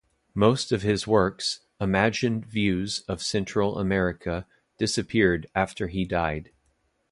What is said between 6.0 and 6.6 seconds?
died.